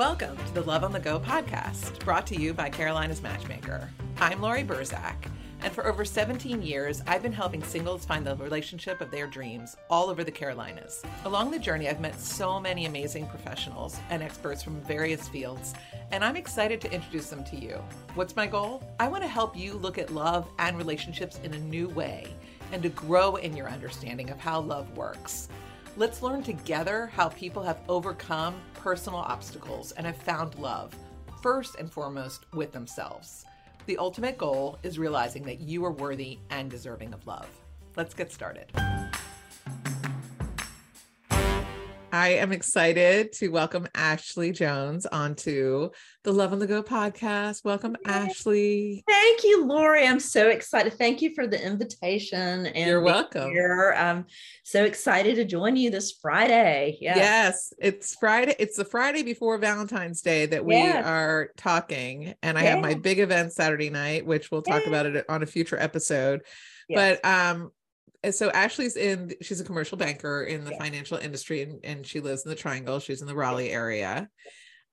[0.00, 3.90] Welcome to the Love on the Go podcast, brought to you by Carolina's Matchmaker.
[4.16, 5.30] I'm Laurie Berzack,
[5.60, 9.76] and for over 17 years, I've been helping singles find the relationship of their dreams
[9.90, 11.02] all over the Carolinas.
[11.26, 15.74] Along the journey, I've met so many amazing professionals and experts from various fields,
[16.12, 17.84] and I'm excited to introduce them to you.
[18.14, 18.82] What's my goal?
[18.98, 22.26] I want to help you look at love and relationships in a new way
[22.72, 25.50] and to grow in your understanding of how love works.
[26.00, 30.96] Let's learn together how people have overcome personal obstacles and have found love,
[31.42, 33.44] first and foremost with themselves.
[33.84, 37.50] The ultimate goal is realizing that you are worthy and deserving of love.
[37.96, 38.72] Let's get started.
[42.12, 45.90] I am excited to welcome Ashley Jones onto
[46.24, 47.64] the Love on the Go podcast.
[47.64, 49.04] Welcome, Ashley.
[49.06, 50.06] Thank you, Laurie.
[50.06, 50.94] I'm so excited.
[50.94, 52.66] Thank you for the invitation.
[52.66, 53.50] And You're welcome.
[53.50, 53.94] Here.
[53.96, 54.26] I'm
[54.64, 56.98] so excited to join you this Friday.
[57.00, 57.16] Yes.
[57.16, 58.56] yes, it's Friday.
[58.58, 61.06] It's the Friday before Valentine's Day that we yes.
[61.06, 62.34] are talking.
[62.42, 65.46] And I have my big event Saturday night, which we'll talk about it on a
[65.46, 66.42] future episode.
[66.92, 67.70] But um,
[68.30, 70.78] so Ashley's in, she's a commercial banker in the yeah.
[70.78, 73.00] financial industry and, and she lives in the triangle.
[73.00, 74.28] She's in the Raleigh area.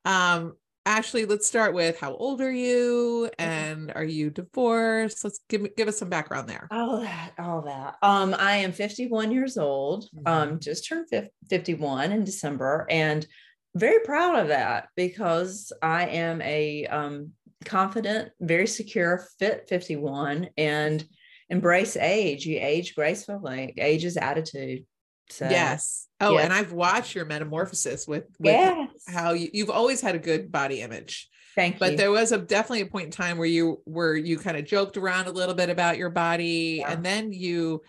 [0.06, 0.53] Um,
[0.86, 5.22] Ashley, let's start with how old are you and are you divorced?
[5.22, 6.66] Let's give give us some background there.
[6.72, 7.95] All that, all that.
[8.02, 10.05] Um, I am 51 years old.
[10.16, 10.28] Mm-hmm.
[10.28, 11.09] Um, just turned
[11.50, 13.28] 51 in December and
[13.75, 17.33] very proud of that because I am a um
[17.66, 21.03] confident, very secure, fit 51 and
[21.50, 22.45] embrace age.
[22.45, 23.73] You age gracefully.
[23.78, 24.86] Age is attitude.
[25.30, 26.08] So, yes.
[26.22, 28.89] Oh, and I've watched your metamorphosis with, with yes.
[29.08, 31.30] how you, you've always had a good body image.
[31.54, 31.92] Thank but you.
[31.92, 34.66] But there was a definitely a point in time where you where you kind of
[34.66, 36.92] joked around a little bit about your body, yeah.
[36.92, 37.82] and then you,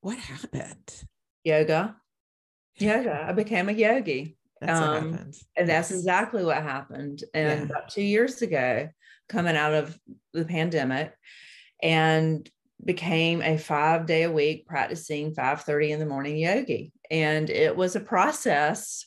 [0.00, 1.04] what happened?
[1.44, 1.96] Yoga,
[2.78, 3.26] yoga.
[3.28, 4.36] I became a yogi.
[4.60, 5.34] That's um, what happened.
[5.56, 7.22] And that's exactly what happened.
[7.34, 7.66] And yeah.
[7.66, 8.88] about two years ago,
[9.28, 9.98] coming out of
[10.32, 11.14] the pandemic,
[11.82, 12.48] and
[12.82, 16.92] became a five day a week practicing 5.30 in the morning yogi.
[17.10, 19.06] And it was a process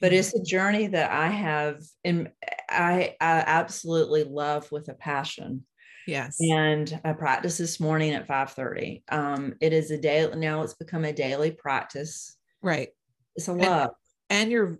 [0.00, 2.30] but it's a journey that i have and
[2.70, 5.64] I, I absolutely love with a passion.
[6.06, 6.36] Yes.
[6.38, 11.04] And i practice this morning at 5.30 um, it is a day now it's become
[11.04, 12.36] a daily practice.
[12.62, 12.88] Right.
[13.36, 13.90] It's a love.
[14.30, 14.78] and, and you're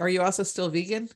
[0.00, 1.08] are you also still vegan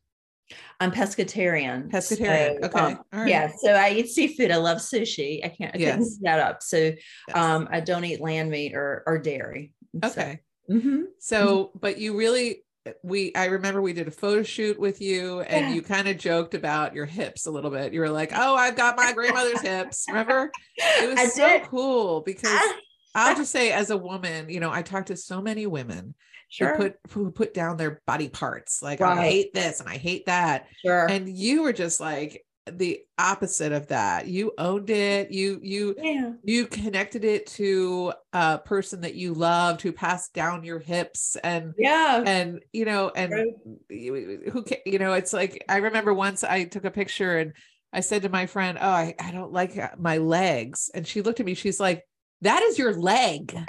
[0.81, 1.91] I'm pescatarian.
[1.91, 2.61] Pescatarian.
[2.61, 2.79] So, okay.
[2.79, 3.29] Um, right.
[3.29, 3.51] Yeah.
[3.57, 4.51] So I eat seafood.
[4.51, 5.45] I love sushi.
[5.45, 5.97] I can't, I yes.
[5.97, 6.63] couldn't that up.
[6.63, 6.97] So yes.
[7.35, 9.73] um, I don't eat land meat or, or dairy.
[10.03, 10.41] Okay.
[10.69, 11.03] So, mm-hmm.
[11.19, 12.65] so, but you really,
[13.05, 15.75] we, I remember we did a photo shoot with you and yeah.
[15.75, 17.93] you kind of joked about your hips a little bit.
[17.93, 20.07] You were like, oh, I've got my grandmother's hips.
[20.09, 20.51] Remember?
[20.77, 21.63] It was I so did.
[21.69, 22.61] cool because
[23.15, 26.15] I'll just say, as a woman, you know, I talk to so many women
[26.53, 26.77] sure.
[26.77, 29.19] who put who put down their body parts, like right.
[29.19, 30.67] I hate this and I hate that.
[30.85, 31.07] Sure.
[31.07, 34.29] And you were just like the opposite of that.
[34.29, 35.33] You owned it.
[35.33, 36.33] You you yeah.
[36.45, 41.75] you connected it to a person that you loved who passed down your hips and
[41.77, 43.47] yeah and you know and right.
[43.89, 47.53] who you know it's like I remember once I took a picture and
[47.93, 51.21] I said to my friend, "Oh, I, I don't like uh, my legs," and she
[51.21, 51.55] looked at me.
[51.55, 52.07] She's like,
[52.41, 53.55] "That is your leg."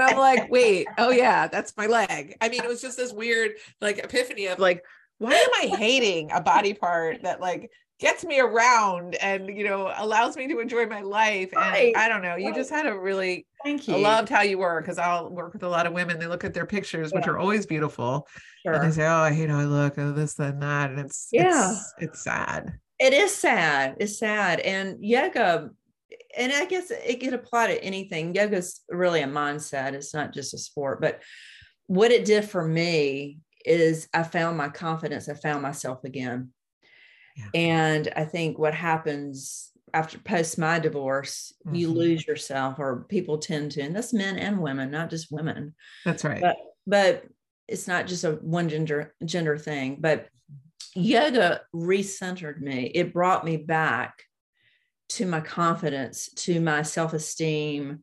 [0.00, 2.36] and I'm like, wait, oh yeah, that's my leg.
[2.40, 4.84] I mean, it was just this weird like epiphany of like,
[5.18, 9.92] why am I hating a body part that like gets me around and you know
[9.96, 11.96] allows me to enjoy my life and right.
[11.96, 14.80] i don't know you just had a really thank you I loved how you were
[14.80, 17.38] because i'll work with a lot of women they look at their pictures which are
[17.38, 18.26] always beautiful
[18.62, 18.72] sure.
[18.72, 21.28] and they say oh i hate how i look oh this and that and it's
[21.30, 25.68] yeah it's, it's sad it is sad it's sad and yoga
[26.36, 28.34] and I guess it could apply to anything.
[28.34, 29.92] Yoga is really a mindset.
[29.92, 31.00] It's not just a sport.
[31.00, 31.22] But
[31.86, 35.28] what it did for me is I found my confidence.
[35.28, 36.50] I found myself again.
[37.36, 37.48] Yeah.
[37.54, 41.74] And I think what happens after post my divorce, mm-hmm.
[41.74, 45.74] you lose yourself, or people tend to, and that's men and women, not just women.
[46.04, 46.40] That's right.
[46.40, 46.56] But,
[46.86, 47.24] but
[47.66, 49.96] it's not just a one gender gender thing.
[50.00, 50.28] But
[50.94, 52.84] yoga recentered me.
[52.94, 54.24] It brought me back
[55.10, 58.00] to my confidence, to my self esteem.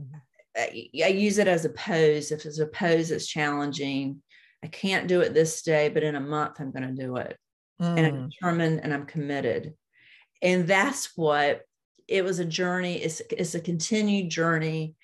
[0.00, 0.16] Mm-hmm.
[0.56, 2.32] I, I, use it as a pose.
[2.32, 4.22] If it's a pose it's challenging,
[4.64, 7.36] I can't do it this day, but in a month, I'm going to do it.
[7.80, 7.98] Mm.
[7.98, 8.30] And I'm mm.
[8.30, 9.74] determined and I'm committed.
[10.42, 11.62] And that's what
[12.08, 12.96] it was a journey.
[12.96, 14.94] It's, it's a continued journey.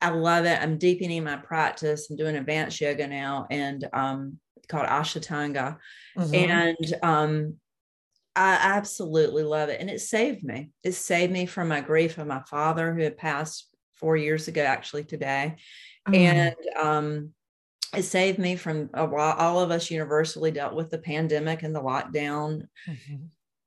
[0.00, 0.60] I love it.
[0.60, 2.08] I'm deepening my practice.
[2.08, 4.38] I'm doing advanced yoga now and um,
[4.68, 5.78] called Ashtanga.
[6.16, 6.34] Mm-hmm.
[6.34, 7.56] And um,
[8.34, 9.80] I absolutely love it.
[9.80, 10.70] And it saved me.
[10.82, 14.62] It saved me from my grief of my father who had passed four years ago,
[14.62, 15.56] actually today.
[16.08, 16.16] Mm.
[16.16, 17.30] And um,
[17.94, 19.36] it saved me from a while.
[19.36, 22.68] All of us universally dealt with the pandemic and the lockdown.
[22.88, 23.16] Mm-hmm.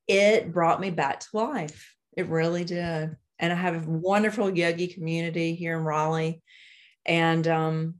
[0.07, 1.95] It brought me back to life.
[2.17, 3.15] It really did.
[3.37, 6.41] And I have a wonderful yogi community here in Raleigh.
[7.05, 7.95] And um,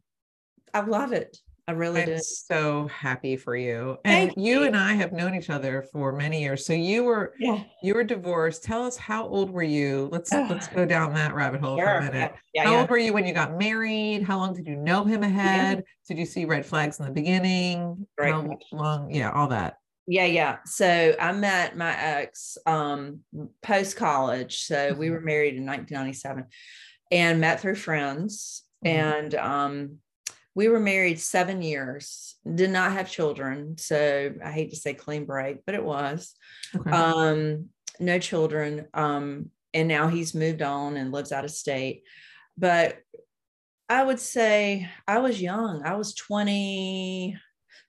[0.73, 1.38] I love it.
[1.67, 3.97] I really I'm so happy for you.
[4.06, 6.63] And you, you, and I have known each other for many years.
[6.63, 7.63] So you were yeah.
[7.81, 8.63] you were divorced.
[8.63, 10.07] Tell us how old were you?
[10.12, 11.88] Let's let's go down that rabbit hole sure.
[11.88, 12.33] for a minute.
[12.53, 12.63] Yeah.
[12.63, 14.21] Yeah, how old were you when you got married?
[14.21, 15.83] How long did you know him ahead?
[16.07, 18.06] Did you see red flags in the beginning?
[18.17, 18.31] Right.
[18.31, 19.09] How long?
[19.12, 19.77] Yeah, all that.
[20.07, 20.57] Yeah, yeah.
[20.65, 23.21] So I met my ex um
[23.63, 24.59] post college.
[24.65, 25.00] So mm-hmm.
[25.00, 26.45] we were married in 1997
[27.09, 28.63] and met through friends.
[28.85, 28.97] Mm-hmm.
[28.97, 29.97] And um
[30.56, 33.78] we were married seven years, did not have children.
[33.78, 36.34] So I hate to say clean break, but it was.
[36.74, 36.90] Okay.
[36.90, 37.69] Um,
[38.00, 38.88] no children.
[38.94, 42.04] Um, and now he's moved on and lives out of state.
[42.57, 42.98] But
[43.90, 45.84] I would say I was young.
[45.84, 47.38] I was 20,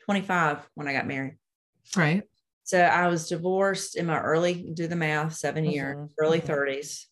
[0.05, 1.39] 25 when I got married.
[1.97, 2.25] Right.
[2.65, 5.73] So I was divorced in my early, do the math, 7 mm-hmm.
[5.73, 6.53] years, early mm-hmm.
[6.53, 7.05] 30s.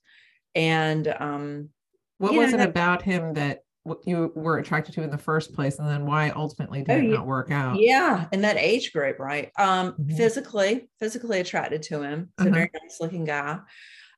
[0.57, 1.69] And um,
[2.19, 3.61] what was know, it about him that
[4.05, 7.03] you were attracted to in the first place and then why ultimately did oh, it
[7.03, 7.79] not work out?
[7.79, 9.51] Yeah in that age group right?
[9.59, 10.17] Um mm-hmm.
[10.17, 12.51] physically physically attracted to him he's uh-huh.
[12.51, 13.59] a very nice looking guy.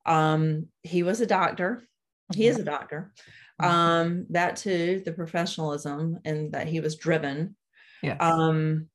[0.05, 1.83] Um he was a doctor.
[2.35, 2.69] He is mm-hmm.
[2.69, 3.13] a doctor.
[3.61, 3.71] Mm-hmm.
[3.71, 7.57] um that too the professionalism and that he was driven.
[8.03, 8.89] Yeah um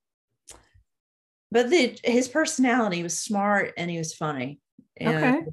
[1.52, 4.62] but the his personality was smart and he was funny.
[4.96, 5.52] And okay.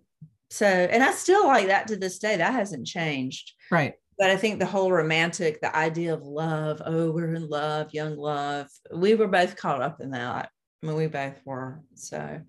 [0.50, 2.37] so and i still like that to this day.
[2.37, 3.55] That hasn't changed.
[3.69, 7.94] Right but I think the whole romantic, the idea of love, oh, we're in love,
[7.94, 10.50] young love, we were both caught up in that.
[10.82, 11.81] I mean, we both were.
[11.94, 12.41] So,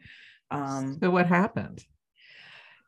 [0.49, 1.83] um, so what happened?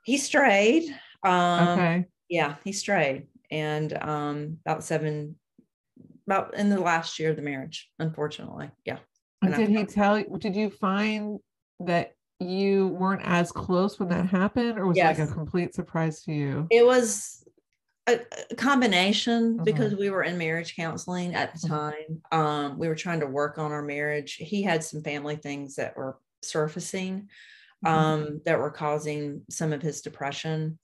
[0.04, 0.96] He strayed.
[1.24, 2.06] Um, okay.
[2.28, 3.28] Yeah, he strayed.
[3.52, 5.36] And um, about seven,
[6.26, 8.72] about in the last year of the marriage, unfortunately.
[8.86, 8.98] Yeah.
[9.44, 11.40] And did he tell you, did you find
[11.82, 15.18] that you weren't as close when that happened or was yes.
[15.18, 16.68] it like a complete surprise to you?
[16.72, 17.44] It was
[18.08, 18.20] a,
[18.50, 19.64] a combination mm-hmm.
[19.64, 21.76] because we were in marriage counseling at the mm-hmm.
[21.76, 22.22] time.
[22.32, 24.34] Um, we were trying to work on our marriage.
[24.34, 27.30] He had some family things that were surfacing
[27.86, 27.88] mm-hmm.
[27.88, 28.36] um, mm-hmm.
[28.46, 30.80] that were causing some of his depression.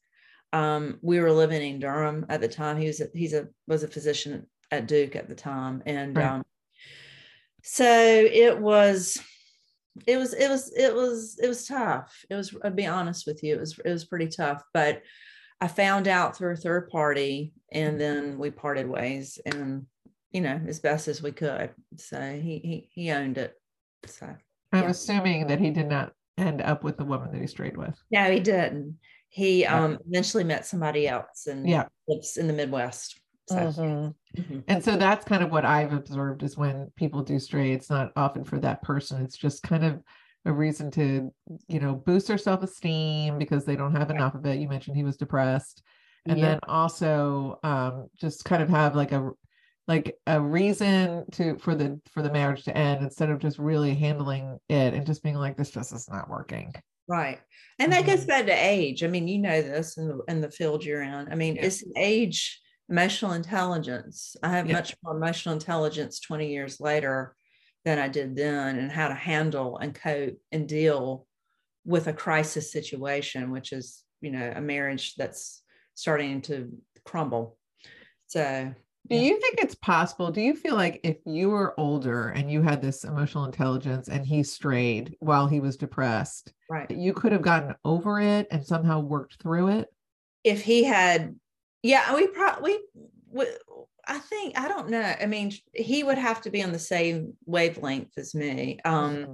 [0.54, 2.78] Um, we were living in Durham at the time.
[2.78, 6.26] He was a, he's a was a physician at Duke at the time, and right.
[6.26, 6.46] um,
[7.64, 9.18] so it was
[10.06, 12.24] it was it was it was it was tough.
[12.30, 15.02] It was I'd be honest with you, it was it was pretty tough, but
[15.60, 18.00] I found out through a third party and mm-hmm.
[18.00, 19.86] then we parted ways and
[20.32, 21.72] you know as best as we could.
[21.96, 23.56] So he he he owned it.
[24.06, 24.28] So
[24.72, 24.90] I'm yeah.
[24.90, 27.98] assuming that he did not end up with the woman that he strayed with.
[28.12, 28.98] No, he didn't.
[29.30, 29.84] He yeah.
[29.84, 31.88] um eventually met somebody else and yeah.
[32.08, 33.20] lives in the Midwest.
[33.50, 34.42] So, mm-hmm.
[34.42, 34.60] Mm-hmm.
[34.68, 38.12] And so that's kind of what I've observed is when people do stray, it's not
[38.18, 39.24] often for that person.
[39.24, 40.02] It's just kind of
[40.48, 41.32] a reason to
[41.68, 45.04] you know boost their self-esteem because they don't have enough of it you mentioned he
[45.04, 45.84] was depressed
[46.26, 46.46] and yeah.
[46.46, 49.30] then also um, just kind of have like a
[49.88, 53.94] like a reason to for the for the marriage to end instead of just really
[53.94, 56.74] handling it and just being like this just is not working
[57.08, 57.40] right
[57.80, 58.16] and that mm-hmm.
[58.16, 61.04] goes back to age i mean you know this in the in the field you're
[61.04, 61.66] in i mean yeah.
[61.66, 64.76] it's age emotional intelligence i have yeah.
[64.76, 67.36] much more emotional intelligence 20 years later
[67.86, 71.26] than I did then and how to handle and cope and deal
[71.86, 75.62] with a crisis situation, which is, you know, a marriage that's
[75.94, 76.70] starting to
[77.06, 77.58] crumble.
[78.28, 78.74] So,
[79.10, 80.32] do you think it's possible?
[80.32, 84.26] Do you feel like if you were older and you had this emotional intelligence and
[84.26, 86.92] he strayed while he was depressed, right?
[86.92, 89.88] You could have gotten over it and somehow worked through it?
[90.44, 91.36] If he had,
[91.84, 92.78] yeah, we probably,
[94.08, 95.02] I think I don't know.
[95.02, 99.34] I mean, he would have to be on the same wavelength as me um, mm-hmm.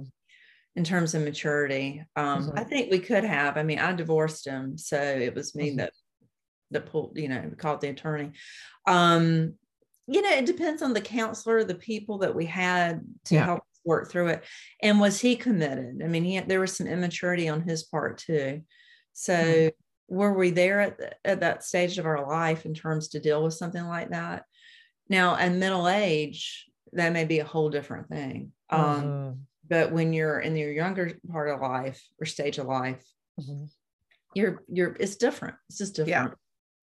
[0.74, 2.04] in terms of maturity.
[2.16, 2.58] Um, mm-hmm.
[2.58, 3.56] I think we could have.
[3.56, 5.76] I mean, I divorced him, so it was me mm-hmm.
[5.78, 5.92] that
[6.72, 8.32] that pulled, you know, called the attorney.
[8.86, 9.54] Um,
[10.06, 13.44] you know, it depends on the counselor, the people that we had to yeah.
[13.44, 14.44] help work through it,
[14.82, 16.02] and was he committed?
[16.02, 18.62] I mean, he had, there was some immaturity on his part too.
[19.12, 20.16] So mm-hmm.
[20.16, 23.42] were we there at, the, at that stage of our life in terms to deal
[23.44, 24.44] with something like that?
[25.08, 28.52] Now, in middle age, that may be a whole different thing.
[28.70, 29.30] Um, mm-hmm.
[29.68, 33.04] But when you're in your younger part of life or stage of life,
[33.40, 33.64] mm-hmm.
[34.34, 35.56] you're you're it's different.
[35.68, 36.30] It's just different.
[36.30, 36.34] Yeah.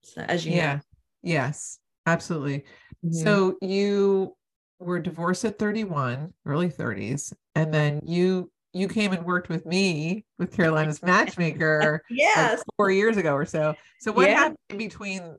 [0.03, 0.75] So, as you yeah.
[0.75, 0.81] Know.
[1.23, 2.65] Yes, absolutely.
[3.05, 3.23] Mm-hmm.
[3.23, 4.35] So you
[4.79, 10.25] were divorced at 31, early 30s, and then you you came and worked with me
[10.39, 13.75] with Carolina's matchmaker yes like four years ago or so.
[13.99, 14.35] So what yeah.
[14.35, 15.35] happened in between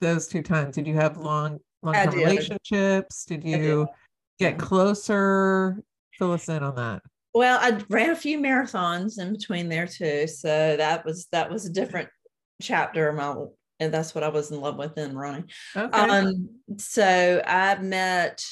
[0.00, 0.76] those two times?
[0.76, 3.24] Did you have long long-term relationships?
[3.24, 3.86] Did you
[4.38, 5.82] get closer?
[6.18, 7.02] Fill us in on that.
[7.34, 11.66] Well, I ran a few marathons in between there too, so that was that was
[11.66, 12.08] a different
[12.62, 13.34] chapter of my,
[13.78, 15.50] and that's what I was in love with in running.
[15.76, 15.98] Okay.
[15.98, 18.42] Um, so I met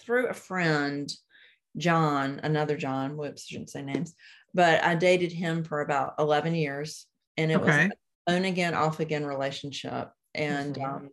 [0.00, 1.12] through a friend,
[1.76, 3.18] John, another John.
[3.18, 4.14] Whoops, I shouldn't say names,
[4.54, 7.66] but I dated him for about eleven years, and it Okay.
[7.66, 7.92] was an
[8.28, 10.84] on again, off again relationship, and Mhm.
[10.84, 11.10] um,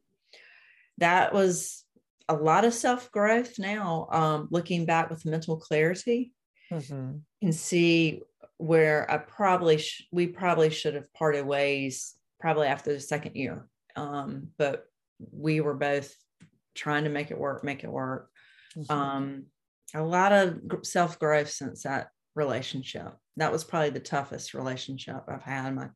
[0.99, 1.83] that was
[2.27, 3.57] a lot of self growth.
[3.57, 6.33] Now, um, looking back with mental clarity,
[6.71, 7.21] Mhm.
[7.41, 8.21] can see
[8.57, 13.67] where I probably sh- we probably should have parted ways probably after the second year.
[13.95, 14.85] Um, but
[15.31, 16.13] we were both
[16.75, 18.29] trying to make it work, make it work.
[18.77, 18.91] Mhm.
[18.91, 19.45] Um,
[19.95, 23.15] a lot of self growth since that relationship.
[23.37, 25.89] That was probably the toughest relationship I've had in my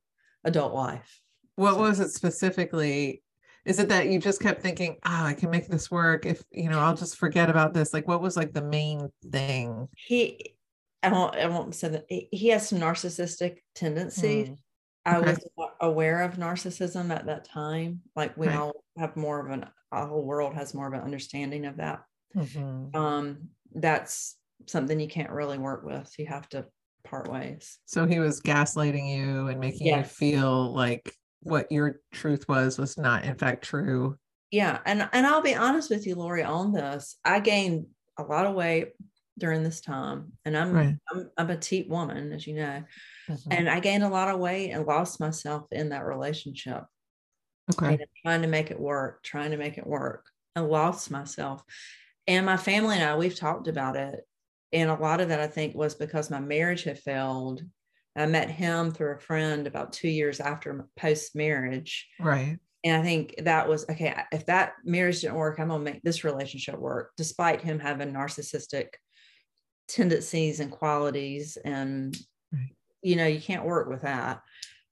[0.44, 1.20] adult life.
[1.56, 3.24] what so- was it specifically?
[3.66, 6.70] Is it that you just kept thinking, oh, I can make this work if you
[6.70, 7.94] know, I'll just forget about this?
[7.94, 9.88] Like, what was like the main thing?
[9.96, 10.56] He,
[11.02, 14.50] I won't, I won't say that he, has some narcissistic tendencies.
[14.50, 14.58] Mm,
[15.06, 15.32] I Okay.
[15.32, 15.46] was
[15.80, 18.02] aware of narcissism at that time.
[18.16, 18.58] Like we Right.
[18.58, 22.04] all have more of an, our whole world has more of an understanding of that.
[22.36, 22.96] mhm.
[22.96, 26.14] Um, that's something you can't really work with.
[26.18, 26.68] You have to
[27.04, 27.80] part ways.
[27.86, 31.14] So he was gaslighting you and making you feel like
[31.44, 34.18] what your truth was was not in fact true.
[34.52, 34.80] Yeah.
[34.86, 37.18] And and I'll be honest with you, Laurie, on this.
[37.26, 38.90] I gained a lot of weight
[39.40, 40.34] during this time.
[40.46, 40.96] And I'm Right.
[41.12, 42.84] I'm, I'm a petite woman, as you know.
[43.28, 43.48] Mhm.
[43.50, 46.84] And I gained a lot of weight and lost myself in that relationship.
[47.72, 47.94] Okay.
[47.94, 50.26] and trying to make it work, trying to make it work.
[50.56, 51.64] I lost myself.
[52.28, 54.20] And my family and I, we've talked about it.
[54.74, 57.62] And a lot of that, I think, was because my marriage had failed.
[58.16, 62.08] I met him through a friend about two years after post marriage.
[62.20, 62.60] Right.
[62.84, 64.14] And I think that was okay.
[64.32, 68.12] If that marriage didn't work, I'm going to make this relationship work, despite him having
[68.14, 68.90] narcissistic
[69.88, 71.58] tendencies and qualities.
[71.58, 72.16] And,
[72.52, 72.76] Right.
[73.02, 74.42] you know, you can't work with that.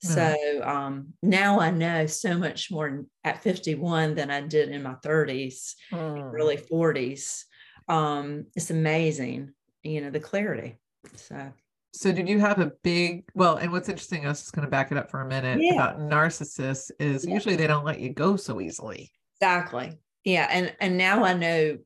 [0.03, 4.95] So um, now I know so much more at 51 than I did in my
[4.95, 6.33] 30s, Mm.
[6.33, 7.45] early 40s.
[7.87, 10.79] Um, it's amazing, you know, the clarity.
[11.15, 11.53] So,
[11.93, 14.71] So did you have a big well, and what's interesting, I was just going to
[14.71, 15.73] back it up for a minute Yeah.
[15.73, 17.33] about narcissists is Yeah.
[17.33, 19.11] usually they don't let you go so easily.
[19.39, 19.97] exactly.
[20.23, 20.47] Yeah.
[20.51, 21.79] And, and now I know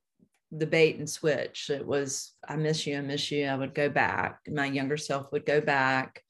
[0.51, 1.69] the bait and switch.
[1.69, 3.45] It was, I miss you, I miss you.
[3.47, 4.39] I would go back.
[4.47, 6.21] My younger self would go back.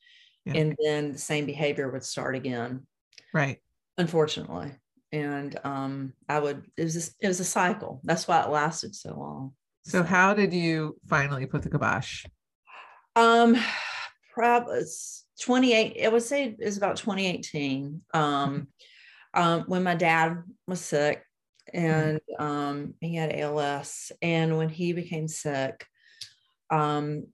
[0.46, 0.54] Yeah.
[0.54, 2.86] And then the same behavior would start again.
[3.34, 3.60] Right.
[3.98, 4.72] unfortunately
[5.12, 8.94] and um i would it was just, it was a cycle that's why it lasted
[8.96, 9.54] so long
[9.86, 12.26] So how did you finally put the kibosh?
[13.16, 13.58] Um
[14.34, 14.82] probably
[15.42, 18.68] 28 i would say it was about 2018 um
[19.34, 21.24] um when my dad was sick
[21.74, 25.86] and um he had ALS and when he became sick
[26.70, 27.26] um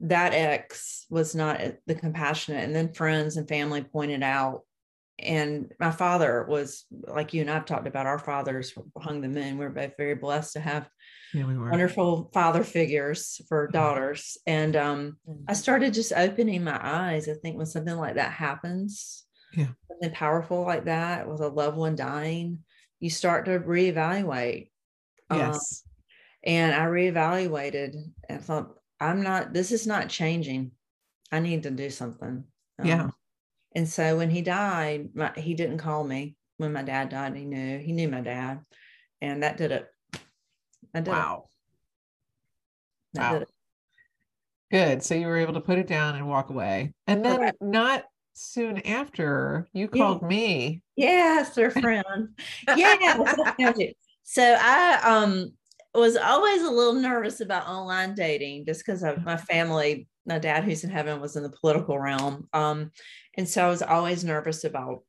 [0.00, 4.62] that ex was not the compassionate and then friends and family pointed out
[5.18, 9.56] and my father was like you and I've talked about our fathers hung the moon.
[9.56, 10.88] We're both very blessed to have
[11.34, 11.70] Yeah, we were.
[11.70, 14.38] wonderful father figures for daughters.
[14.46, 15.16] And um,
[15.48, 17.28] I started just opening my eyes.
[17.28, 19.68] I think when something like that happens, Yeah.
[19.88, 22.60] something powerful like that with a loved one dying,
[23.00, 24.70] you start to reevaluate.
[25.30, 25.82] Um, Yes.
[26.44, 27.96] and I reevaluated
[28.28, 30.70] and thought, I'm not, this is not changing.
[31.32, 32.44] I need to do something.
[32.82, 33.04] Yeah.
[33.04, 33.12] Um,
[33.74, 37.36] and so when he died, my, he didn't call me when my dad died.
[37.36, 38.60] He knew, he knew my dad.
[39.20, 39.86] And that did it.
[40.94, 41.48] I did wow.
[43.14, 43.18] it.
[43.18, 43.34] Did Wow.
[43.40, 43.48] it.
[44.70, 45.02] Good.
[45.02, 46.92] So you were able to put it down and walk away.
[47.06, 47.58] And then Correct.
[47.60, 50.04] not soon after, you Yeah.
[50.04, 50.82] called me.
[50.96, 52.04] Yes, their friend.
[52.68, 53.34] yes.
[53.36, 53.92] I found you.
[54.24, 55.56] So I um
[55.94, 60.08] was always a little nervous about online dating just because of my family.
[60.26, 62.48] My dad, who's in heaven, was in the political realm.
[62.52, 62.90] Um,
[63.36, 65.04] and so I was always nervous about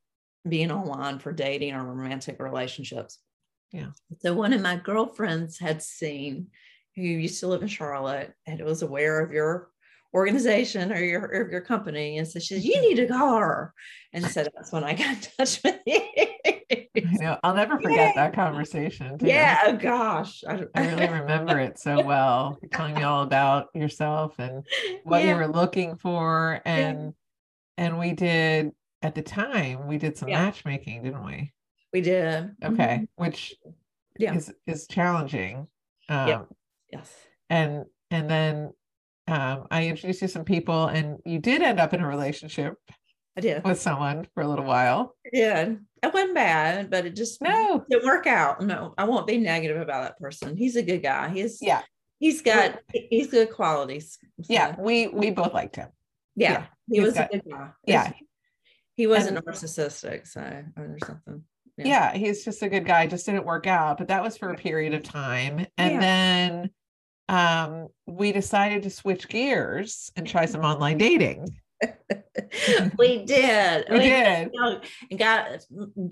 [0.47, 3.19] being online for dating or romantic relationships.
[3.71, 3.87] Yeah.
[4.19, 6.47] So one of my girlfriends had seen
[6.95, 9.69] who used to live in Charlotte and was aware of your
[10.13, 12.17] organization or your or your company.
[12.17, 12.81] And so she said, You mm-hmm.
[12.81, 13.73] need to call her.
[14.13, 15.99] And so that's when I got in touch with you.
[17.19, 17.37] Know.
[17.43, 19.17] I'll never forget that conversation.
[19.17, 19.27] too.
[19.27, 20.43] Yeah, oh gosh.
[20.47, 22.57] I, I really remember it so well.
[22.61, 24.65] You're telling me all about yourself and
[25.03, 26.61] what you were looking for.
[26.65, 27.13] And
[27.77, 28.71] and we did
[29.01, 30.43] at the time we did some Yeah.
[30.45, 31.53] matchmaking, didn't we?
[31.93, 32.55] We did.
[32.63, 32.99] Okay.
[33.01, 33.07] Mhm.
[33.15, 33.55] Which
[34.17, 34.35] Yeah.
[34.35, 35.67] is is challenging.
[36.09, 36.47] Um Yep.
[36.91, 37.15] Yes.
[37.49, 38.73] and and then
[39.27, 42.75] um I introduced you to some people and you did end up in a relationship
[43.35, 43.63] I did.
[43.63, 45.15] with someone for a little while.
[45.31, 45.73] Yeah.
[46.03, 47.83] It wasn't bad, but it just No.
[47.89, 48.61] didn't work out.
[48.61, 50.55] No, I won't be negative about that person.
[50.57, 51.29] He's a good guy.
[51.29, 51.81] He's Yeah.
[52.19, 54.17] He's got he's good qualities.
[54.41, 55.89] so, Yeah, we we both liked him.
[56.35, 56.51] yeah.
[56.51, 57.69] yeah, He was got- a good guy.
[57.85, 58.11] Yeah,
[58.95, 60.41] He wasn't And- narcissistic, so
[60.75, 61.43] or something.
[61.77, 61.85] Yeah.
[62.13, 63.07] yeah, he's just a good guy.
[63.07, 65.99] Just didn't work out, but that was for a period of time, and Yeah.
[65.99, 66.69] then
[67.29, 71.45] um we decided to switch gears and try some online dating.
[72.97, 73.85] we did.
[73.89, 74.49] We did.
[74.53, 74.81] know,
[75.17, 75.65] got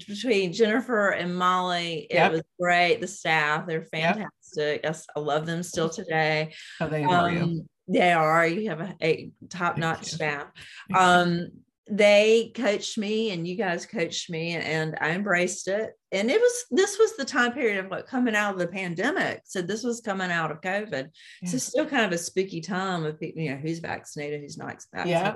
[0.07, 2.07] between Jennifer and Molly.
[2.09, 2.31] It Yep.
[2.31, 3.01] was great.
[3.01, 4.81] The staff, they're fantastic.
[4.83, 6.53] Yes, I love them still today.
[6.79, 7.41] Oh, they adore you.
[7.43, 8.45] Um, they are.
[8.45, 10.47] You have a, a top notch staff.
[10.93, 11.49] Um,
[11.89, 15.91] they coached me, and you guys coached me, and I embraced it.
[16.11, 19.41] And it was this was the time period of like coming out of the pandemic.
[19.45, 21.09] So this was coming out of COVID.
[21.41, 21.49] Yeah.
[21.49, 24.81] So still kind of a spooky time of people, you know, who's vaccinated, who's not
[24.93, 25.09] vaccinated.
[25.09, 25.35] Yeah.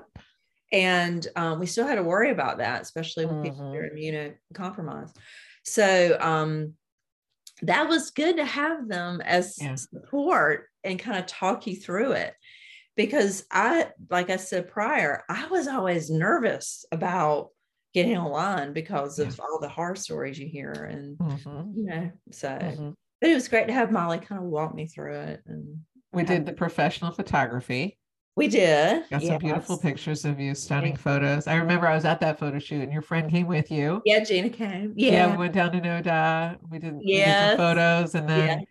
[0.72, 3.74] And um, we still had to worry about that, especially when people Mm-hmm.
[3.74, 5.15] who are immunocompromised.
[5.63, 6.74] So um,
[7.63, 9.75] that was good to have them as Yeah.
[9.75, 12.34] support and kind of talk you through it.
[13.00, 17.51] Because I, like I said prior, I was always nervous about
[17.94, 20.74] getting online because of all the horror stories you hear.
[20.74, 22.94] And, Mhm, you know, so, mhm.
[23.22, 25.41] but it was great to have Molly kind of walk me through it.
[25.46, 25.79] And
[26.12, 27.98] We did the professional photography.
[28.36, 29.10] we did.
[29.10, 31.48] Got some beautiful pictures of you, stunning Thank photos.
[31.48, 34.01] I remember I was at that photo shoot and your friend came with you.
[34.03, 34.94] Yeah, Gina came.
[34.98, 35.32] Yeah, Yeah.
[35.32, 36.58] we went down to Noda.
[36.70, 37.51] We did, we did Yes.
[37.51, 38.65] some photos and then Yeah.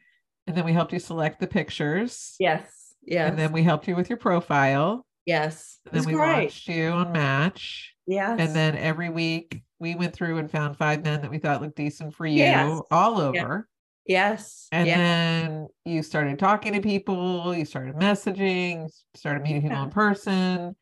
[0.47, 2.35] and then we helped you select the pictures.
[2.39, 2.78] Yes.
[3.11, 3.31] Yes.
[3.31, 5.05] And then we helped you with your profile.
[5.27, 5.79] yes.
[5.87, 6.43] And then we great.
[6.43, 7.95] launched you on Match.
[8.07, 8.39] Yes.
[8.41, 11.77] And then every week we went through and found five men that we thought looked
[11.77, 12.81] decent for you Yes.
[12.91, 13.45] all Yeah.
[13.45, 13.69] over.
[14.07, 14.69] yes.
[14.73, 14.97] And yeah.
[14.97, 19.85] then you started talking to people, you started messaging, started meeting people Yeah.
[19.85, 20.77] in person.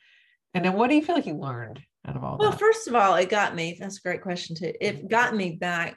[0.54, 2.60] And then what do you feel like you learned out of all Well, that?
[2.60, 3.76] first of all, it got me.
[3.78, 4.72] That's a great question too.
[4.80, 5.96] It got me back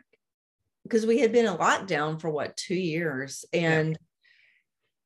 [0.84, 3.98] because we had been in lockdown for what two years, and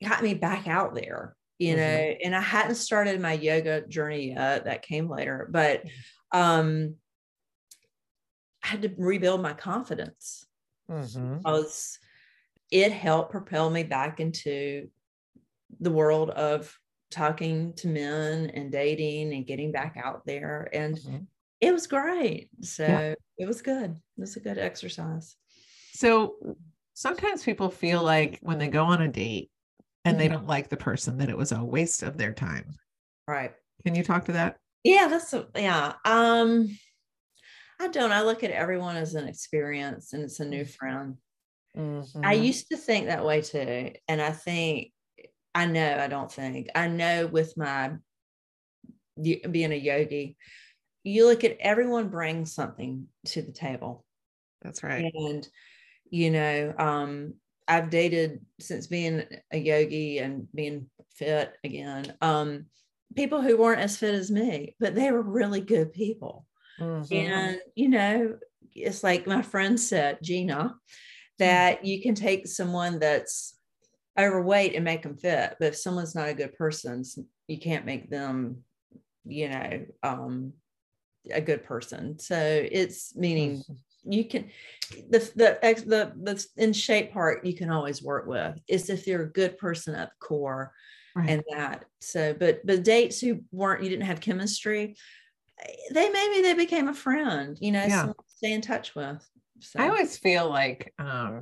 [0.04, 1.36] got me back out there.
[1.60, 1.78] You Mhm.
[1.78, 4.66] know, and I hadn't started my yoga journey yet.
[4.66, 5.84] That came later, but
[6.32, 6.96] um,
[8.64, 10.46] I had to rebuild my confidence.
[10.90, 11.38] Mhm.
[11.38, 11.98] because
[12.72, 14.90] it helped propel me back into
[15.80, 16.78] the world of
[17.10, 20.68] talking to men and dating and getting back out there.
[20.74, 21.28] And Mhm.
[21.62, 22.50] it was great.
[22.62, 23.16] So Yeah.
[23.38, 23.92] it was good.
[23.92, 25.38] It was a good exercise.
[25.94, 26.58] So
[26.94, 29.52] sometimes people feel like when they go on a date
[30.06, 30.30] and they Mhm.
[30.30, 32.78] don't like the person, that it was a waste of their time.
[33.28, 33.54] Right.
[33.86, 34.58] Can you talk to that?
[34.84, 35.94] Yeah, that's a, yeah.
[36.06, 36.78] Um,
[37.80, 38.12] I don't.
[38.12, 41.18] I look at everyone as an experience and it's a new friend.
[42.24, 42.34] I Mhm.
[42.34, 43.94] used to think that way too.
[44.08, 44.94] And I think,
[45.56, 47.98] I know, I don't think, I know with my
[49.22, 50.38] being a yogi,
[51.04, 54.06] you look at everyone brings something to the table.
[54.62, 55.08] That's right.
[55.16, 55.48] And,
[56.10, 57.36] you know, um,
[57.68, 62.66] I've dated since being a yogi and being fit again, um,
[63.16, 66.46] people who weren't as fit as me, but they were really good people.
[66.80, 67.12] Mhm.
[67.12, 68.38] And, you know,
[68.74, 70.76] it's like my friend said, Gina,
[71.40, 73.58] that you can take someone that's
[74.20, 75.56] overweight and make them fit.
[75.60, 77.04] But if someone's not a good person,
[77.48, 78.64] you can't make them,
[79.26, 80.54] you know, um,
[81.32, 82.20] a good person.
[82.20, 83.78] So it's meaning Mhm.
[84.06, 84.50] You can
[85.10, 89.08] the the ex the the in shape part you can always work with is if
[89.08, 90.74] you're a good person at the core
[91.16, 91.30] Right.
[91.30, 94.96] and that so but but dates who weren't you didn't have chemistry
[95.60, 98.12] eh, they maybe they became a friend you know Yeah.
[98.28, 99.28] stay in touch with
[99.60, 101.42] so I always feel like um,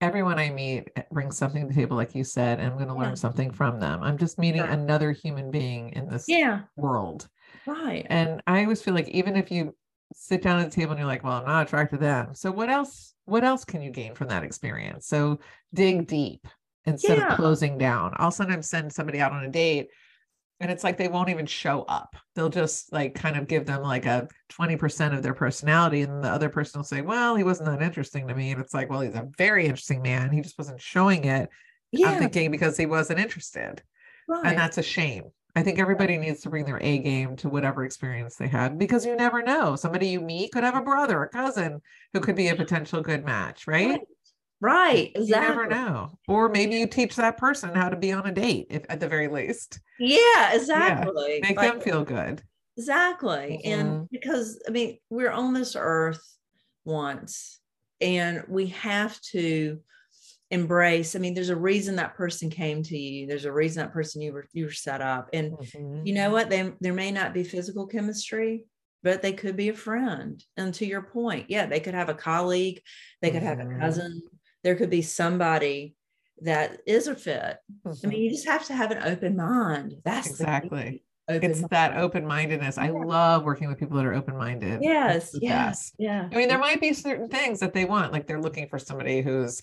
[0.00, 2.88] everyone I meet eh, brings something to the table, like you said, and I'm going
[2.88, 3.00] to Yeah.
[3.00, 4.02] learn something from them.
[4.02, 4.70] I'm just meeting Sure.
[4.70, 7.28] another human being in this yeah world.
[7.66, 9.76] right And I always feel like even if you
[10.12, 12.34] sit down at the table and you're like, well, I'm not attracted to them.
[12.34, 15.06] So what else, what else can you gain from that experience?
[15.06, 15.38] So
[15.72, 16.46] dig deep
[16.84, 17.28] instead Yeah.
[17.32, 18.14] of closing down.
[18.16, 19.88] I'll sometimes send somebody out on a date
[20.58, 22.16] and it's like they won't even show up.
[22.34, 26.02] They'll just like kind of give them like a 20% of their personality.
[26.02, 28.50] And the other person will say, well, he wasn't that interesting to me.
[28.52, 30.30] And it's like, well, he's a very interesting man.
[30.30, 31.48] He just wasn't showing it.
[32.04, 33.82] I'm thinking because he wasn't interested
[34.28, 35.24] right and that's a shame.
[35.56, 39.04] I think everybody needs to bring their A game to whatever experience they had because
[39.04, 39.76] you never know.
[39.76, 41.80] Somebody you meet could have a brother, a cousin
[42.12, 43.88] who could be a potential good match, right?
[43.90, 44.00] right,
[44.60, 46.18] right You exactly never know.
[46.28, 49.08] Or maybe you teach that person how to be on a date, if at the
[49.08, 49.80] very least.
[49.98, 52.42] yeah exactly Make Like, them feel good.
[52.76, 53.60] Exactly.
[53.64, 53.72] Mhm.
[53.72, 56.22] And because, I mean, we're on this earth
[56.84, 57.60] once
[58.00, 59.80] and we have to
[60.50, 61.14] embrace.
[61.14, 63.26] I mean, there's a reason that person came to you.
[63.26, 65.28] There's a reason that person you were you were set up.
[65.32, 66.06] And Mhm.
[66.06, 66.50] you know what?
[66.50, 68.64] They, there may not be physical chemistry,
[69.02, 70.42] but they could be a friend.
[70.56, 72.80] And to your point, yeah, they could have a colleague,
[73.22, 73.78] they could have a Mhm.
[73.80, 74.22] cousin.
[74.64, 75.94] There could be somebody
[76.42, 77.58] that is a fit.
[77.86, 79.94] I mean, you just have to have an open mind.
[80.04, 81.04] That's exactly.
[81.28, 82.76] It's that open mindedness.
[82.76, 82.92] I Yeah.
[83.04, 84.82] love working with people that are open minded.
[84.82, 85.94] Yes, yes, best.
[85.98, 86.28] yeah.
[86.32, 89.20] I mean, there might be certain things that they want, like they're looking for somebody
[89.22, 89.62] who's,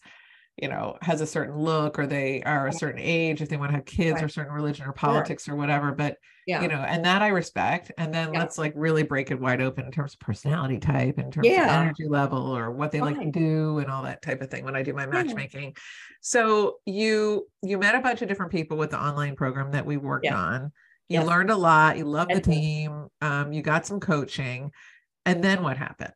[0.58, 3.70] you know, has a certain look or they are a certain age, if they want
[3.72, 4.24] to have kids Right.
[4.24, 5.92] or certain religion or politics or whatever.
[5.92, 6.18] But,
[6.48, 6.62] yeah.
[6.62, 7.92] you know, and that I respect.
[7.98, 8.40] And then Yeah.
[8.40, 11.54] let's like really break it wide open in terms of personality type, in terms of
[11.54, 11.82] Yeah.
[11.82, 14.76] energy level or what they like to do and all that type of thing when
[14.76, 15.76] I do my matchmaking.
[16.22, 19.98] So you you met a bunch of different people with the online program that we
[19.98, 20.72] worked on.
[21.10, 21.28] You Yes.
[21.28, 24.72] learned a lot, you loved the team, um, you got some coaching.
[25.26, 26.14] And then what happened?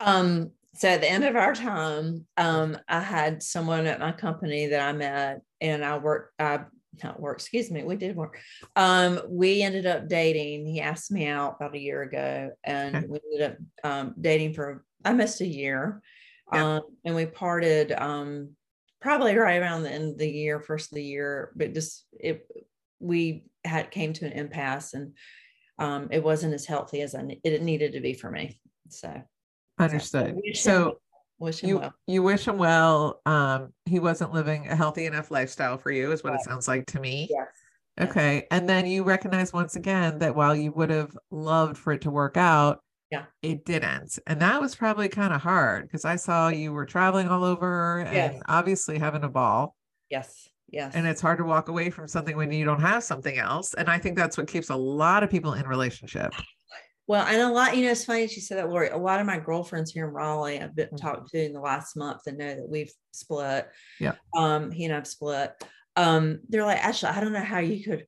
[0.00, 4.66] Um, so at the end of our time, um, I had someone at my company
[4.68, 6.64] that I met and I worked, I
[7.04, 8.40] not work, excuse me, we did work.
[8.74, 10.66] Um, we ended up dating.
[10.66, 13.06] He asked me out about a year ago and Okay.
[13.06, 16.00] we ended up um, dating for almost a year.
[16.52, 16.76] Yeah.
[16.76, 18.50] Um, and we parted um,
[19.00, 22.46] probably right around the end of the year, first of the year, but just it,
[23.00, 25.12] we had came to an impasse and
[25.78, 28.58] um, it wasn't as healthy as I, it needed to be for me.
[28.88, 29.22] So
[29.78, 30.40] Understood.
[30.54, 30.98] So
[31.38, 31.94] Wish him you well.
[32.06, 33.20] you wish him well.
[33.26, 36.40] Um, he wasn't living a healthy enough lifestyle for you, is what Right.
[36.40, 37.28] it sounds like to me.
[37.30, 37.48] Yes.
[38.00, 38.46] Okay.
[38.50, 42.10] And then you recognize once again that while you would have loved for it to
[42.10, 43.24] work out, Yeah.
[43.42, 44.18] it didn't.
[44.26, 47.98] And that was probably kind of hard because I saw you were traveling all over
[48.00, 48.42] and Yes.
[48.48, 49.76] obviously having a ball.
[50.10, 50.48] Yes.
[50.68, 50.94] Yes.
[50.94, 53.72] And it's hard to walk away from something when you don't have something else.
[53.74, 56.32] And I think that's what keeps a lot of people in relationship.
[57.08, 58.88] Well, and a lot, you know, it's funny she said that, Laurie.
[58.88, 60.96] A lot of my girlfriends here in Raleigh I've been Mhm.
[60.96, 63.68] talked to in the last month and know that we've split.
[63.98, 64.16] Yeah.
[64.36, 65.52] Um, he and I've split.
[65.96, 68.06] Um, they're like, actually, I don't know how you could,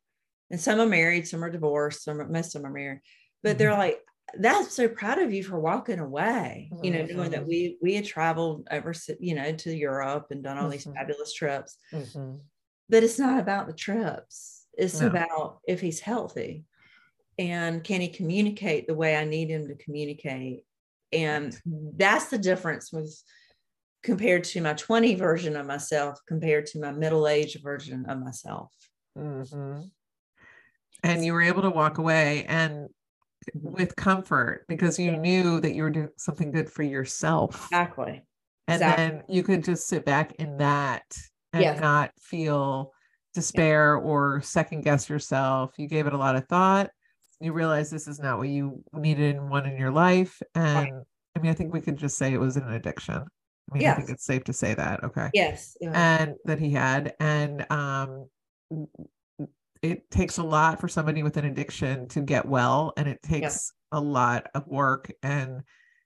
[0.50, 3.00] and some are married, some are divorced, some are, most of them are married,
[3.42, 3.78] but they're Mhm.
[3.78, 4.00] like,
[4.38, 7.48] that's so proud of you for walking away, you know, knowing that Mhm.
[7.48, 10.92] we we had traveled over, you know, to Europe and done all these Mhm.
[10.98, 11.78] fabulous trips.
[11.92, 12.48] Mhm.
[12.88, 15.00] but it's not about the trips it's No.
[15.00, 16.64] about if he's healthy
[17.38, 20.64] and can he communicate the way i need him to communicate
[21.12, 21.58] and
[21.96, 23.22] that's the difference with
[24.02, 28.72] compared to my 20 version of myself compared to my middle-aged version of myself
[29.16, 29.90] Mhm.
[31.04, 32.88] And you were able to walk away and
[33.54, 37.68] with comfort because you knew that you were doing something good for yourself.
[37.70, 38.22] exactly
[38.66, 39.14] And exactly.
[39.14, 41.04] then you could just sit back in that
[41.52, 41.80] and Yes.
[41.80, 42.92] not feel
[43.32, 45.78] despair or second guess yourself.
[45.78, 46.90] You gave it a lot of thought.
[47.40, 50.40] You realize this is not what you needed and wanted in your life.
[50.54, 51.04] And
[51.36, 53.22] I mean, I think we could just say it was an addiction.
[53.70, 55.04] I mean, I think it's safe to say that.
[55.04, 56.20] Okay yes yeah.
[56.20, 58.26] and that he had and um
[59.82, 63.72] it takes a lot for somebody with an addiction to get well and it takes
[63.92, 65.62] a lot of work and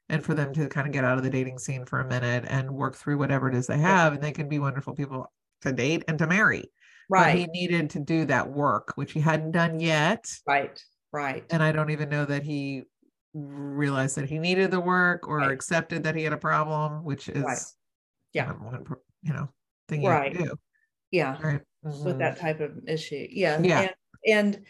[0.09, 2.45] and for them to kind of get out of the dating scene for a minute
[2.49, 5.73] and work through whatever it is they have and they can be wonderful people to
[5.73, 6.65] date and to marry
[7.09, 10.83] but he needed to do that work which he hadn't done yet right
[11.13, 12.85] right and i don't even know that he
[13.35, 15.51] realized that he needed the work or Right.
[15.51, 17.77] accepted that he had a problem which is
[18.33, 18.51] Yeah.
[18.51, 18.85] um, one
[19.23, 19.49] you know
[19.89, 20.33] thing you Right.
[20.33, 20.55] to do
[21.11, 22.19] yeah right with Mhm.
[22.21, 23.27] that type of issue.
[23.29, 23.61] Yeah.
[23.61, 23.81] Yeah.
[23.81, 23.95] And,
[24.55, 24.67] and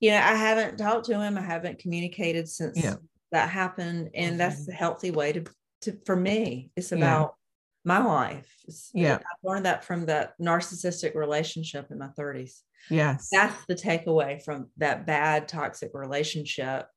[0.00, 1.36] you know, I haven't talked to him.
[1.36, 2.94] I haven't communicated since Yeah.
[3.32, 4.08] that happened.
[4.14, 4.66] And that's Mhm.
[4.66, 5.44] the healthy way to,
[5.82, 6.70] to for me.
[6.74, 6.96] It's Yeah.
[6.96, 7.34] about
[7.84, 8.52] my life.
[8.94, 9.18] Yeah.
[9.18, 12.62] I learned that from that narcissistic relationship in my 30s.
[12.90, 16.88] yes That's the takeaway from that bad toxic relationship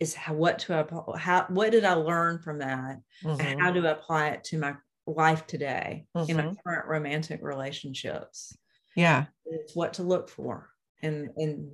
[0.00, 3.60] is how what to apply how what did I learn from that and Mhm.
[3.60, 6.56] how to apply it to my life today in my Mhm.
[6.64, 8.56] current romantic relationships
[8.96, 10.70] yeah it's what to look for
[11.02, 11.72] and and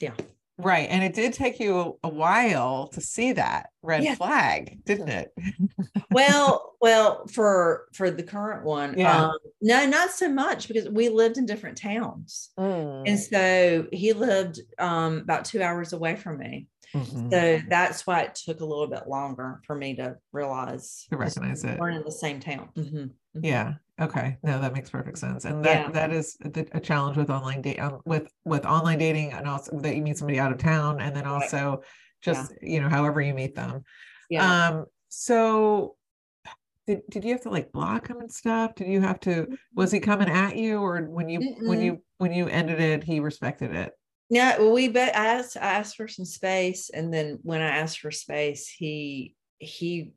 [0.00, 0.14] yeah
[0.62, 4.16] right and it did take you a, a while to see that red Yes.
[4.18, 5.32] flag didn't it
[6.10, 9.26] well well for for the current one Yeah.
[9.26, 14.60] um no not so much because we lived in different towns and so he lived
[14.78, 17.30] um about two hours away from me Mhm.
[17.32, 21.64] so that's why it took a little bit longer for me to realize To recognize
[21.64, 21.78] it.
[21.78, 23.44] We're in the same town Mhm, mhm.
[23.44, 25.90] yeah okay no that makes perfect sense and that Yeah.
[25.92, 26.36] that is
[26.72, 30.18] a challenge with online date um, with with online dating and also that you meet
[30.18, 31.42] somebody out of town and then Right.
[31.42, 31.82] also
[32.22, 33.82] just you know however you meet them
[34.30, 35.96] yeah um so
[36.86, 39.92] did, did you have to like block him and stuff did you have to was
[39.92, 41.84] he coming at you or when you when Mm-mm.
[41.84, 43.92] you when you ended it he respected it
[44.32, 47.68] Yeah, well, we bet I asked I asked for some space, and then when I
[47.76, 50.14] asked for space, he he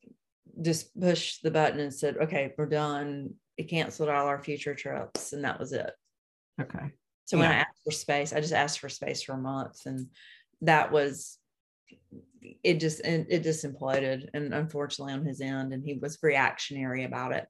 [0.62, 5.34] just pushed the button and said, "Okay, we're done." It canceled all our future trips,
[5.34, 5.92] and that was it.
[6.62, 6.94] okay
[7.26, 10.08] So when I asked for space, I just asked for space for a month, and
[10.62, 11.38] that was
[12.64, 12.80] it.
[12.80, 17.34] Just and it just imploded, and unfortunately on his end, and he was reactionary about
[17.34, 17.48] it.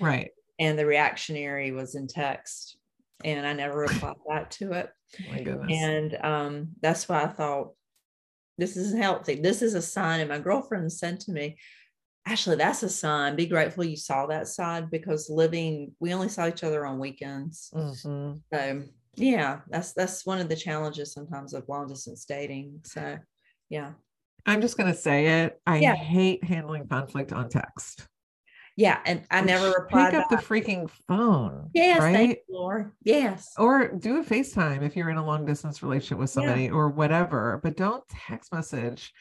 [0.00, 2.77] right and the reactionary was in text
[3.24, 4.90] and I never replied back to it.
[5.28, 5.66] Oh my.
[5.70, 7.72] And um, that's why I thought
[8.58, 9.36] this isn't healthy.
[9.36, 10.20] This is a sign.
[10.20, 11.56] And my girlfriend said to me,
[12.26, 13.36] Ashley, that's a sign.
[13.36, 17.70] Be grateful you saw that side because living, we only saw each other on weekends.
[17.74, 18.40] Mhm.
[18.52, 18.82] So
[19.14, 22.80] yeah, that's that's one of the challenges sometimes of long distance dating.
[22.84, 23.18] So
[23.70, 23.92] yeah.
[24.46, 25.60] I'm just going to say it.
[25.66, 25.94] I Yeah.
[25.94, 28.06] hate handling conflict on text.
[28.78, 29.00] Yeah.
[29.06, 30.12] And I never replied.
[30.12, 30.40] Pick up back.
[30.40, 31.68] the freaking phone.
[31.74, 32.38] yes, Right.
[32.48, 32.92] you.
[33.02, 33.52] Yes.
[33.58, 36.34] or do a FaceTime if you're in a long distance relationship with Yeah.
[36.34, 39.12] somebody or whatever, but don't text message.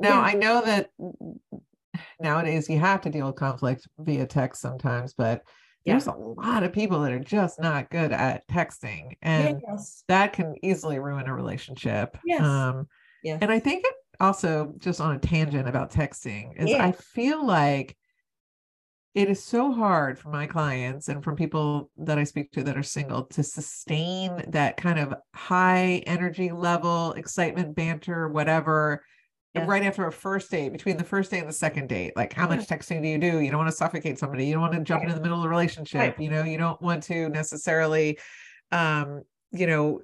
[0.00, 0.20] Now, Yeah.
[0.20, 0.90] I know that
[2.20, 5.42] nowadays you have to deal with conflict via text sometimes, but
[5.84, 5.92] Yeah.
[5.92, 10.02] there's a lot of people that are just not good at texting and yes.
[10.08, 12.16] that can easily ruin a relationship.
[12.24, 12.40] Yes.
[12.42, 12.88] Um,
[13.22, 13.38] Yes.
[13.42, 16.84] and I think it also just on a tangent about texting is Yeah.
[16.84, 17.96] I feel like
[19.14, 22.76] it is so hard for my clients and from people that I speak to that
[22.76, 29.04] are single to sustain that kind of high energy level, excitement, banter, whatever.
[29.54, 29.66] Yeah.
[29.66, 32.48] Right after a first date, between the first date and the second date, like how
[32.48, 33.38] much texting do you do?
[33.38, 34.46] You don't want to suffocate somebody.
[34.46, 35.10] You don't want to jump Right.
[35.10, 36.00] into the middle of the relationship.
[36.00, 36.20] Right.
[36.20, 38.18] You know, you don't want to necessarily,
[38.72, 39.22] um,
[39.52, 40.00] you know,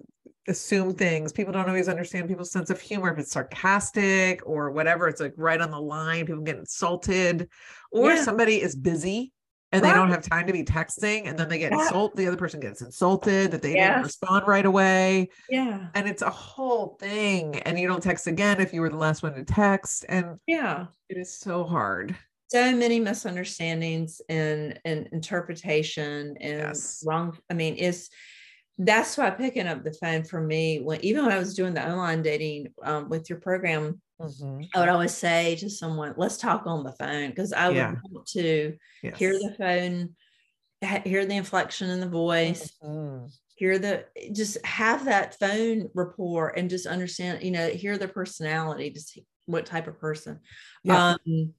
[0.51, 1.33] assume things.
[1.33, 3.11] People don't always understand people's sense of humor.
[3.13, 6.27] If it's sarcastic or whatever, it's like right on the line.
[6.27, 7.49] People get insulted,
[7.91, 8.23] or Yeah.
[8.25, 9.33] somebody is busy
[9.73, 11.83] and they don't have time to be texting, and then they get Yeah.
[11.83, 12.17] insulted.
[12.17, 15.87] The other person gets insulted that they didn't respond right away, Yeah.
[15.95, 17.57] and it's a whole thing.
[17.61, 20.87] And you don't text again if you were the last one to text, and Yeah.
[21.09, 22.17] it is so hard.
[22.53, 27.05] so many misunderstandings and and interpretation and Yes.
[27.07, 28.11] wrong i mean it's
[28.83, 31.87] that's why picking up the phone for me when even when i was doing the
[31.87, 34.69] online dating um, with your program Mhm.
[34.75, 37.77] i would always say to someone let's talk on the phone because i would
[38.11, 38.77] want to
[39.17, 40.15] hear the phone
[40.83, 43.31] ha- hear the inflection in the voice Mhm.
[43.57, 48.91] hear the just have that phone rapport and just understand you know hear their personality
[48.91, 50.41] just what type of person
[50.85, 51.17] Yeah.
[51.27, 51.55] um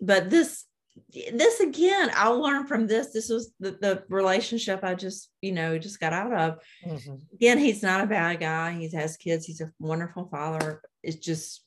[0.00, 0.64] but this
[1.32, 5.78] this again i learned from this this was the, the relationship i just you know
[5.78, 7.20] just got out of Mhm.
[7.32, 11.64] again he's not a bad guy he has kids he's a wonderful father it's just